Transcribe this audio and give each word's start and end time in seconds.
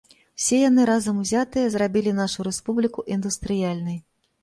Усе 0.39 0.57
яны, 0.69 0.85
разам 0.91 1.19
узятыя, 1.25 1.67
зрабілі 1.77 2.17
нашу 2.23 2.49
рэспубліку 2.51 3.09
індустрыяльнай. 3.19 4.05